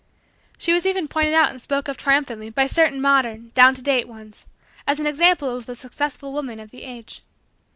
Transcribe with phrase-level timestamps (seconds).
[0.57, 4.07] She was even pointed out and spoken of triumphantly, by certain modern, down to date,
[4.07, 4.47] ones,
[4.87, 7.21] as an example of the successful woman of the age.